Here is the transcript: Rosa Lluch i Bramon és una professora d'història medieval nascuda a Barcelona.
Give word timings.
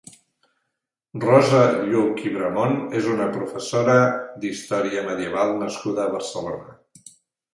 Rosa 1.23 1.59
Lluch 1.89 2.23
i 2.29 2.31
Bramon 2.37 2.73
és 3.01 3.09
una 3.15 3.27
professora 3.35 3.97
d'història 4.45 5.03
medieval 5.09 5.53
nascuda 5.65 6.07
a 6.07 6.15
Barcelona. 6.19 6.77